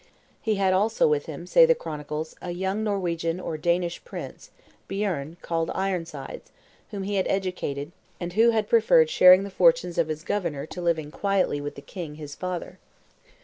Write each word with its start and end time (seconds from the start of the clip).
He 0.41 0.55
had 0.55 0.73
also 0.73 1.07
with 1.07 1.27
him, 1.27 1.45
say 1.45 1.63
the 1.67 1.75
chronicles, 1.75 2.35
a 2.41 2.49
young 2.49 2.83
Norwegian 2.83 3.39
or 3.39 3.55
Danish 3.55 4.03
prince, 4.03 4.49
Bieern, 4.89 5.37
called 5.43 5.69
Ironsides, 5.75 6.49
whom 6.89 7.03
he 7.03 7.17
had 7.17 7.27
educated, 7.27 7.91
and 8.19 8.33
who 8.33 8.49
had 8.49 8.67
preferred 8.67 9.11
sharing 9.11 9.43
the 9.43 9.51
fortunes 9.51 9.99
of 9.99 10.07
his 10.07 10.23
governor 10.23 10.65
to 10.65 10.81
living 10.81 11.11
quietly 11.11 11.61
with 11.61 11.75
the 11.75 11.83
king, 11.83 12.15
his 12.15 12.33
father. 12.33 12.79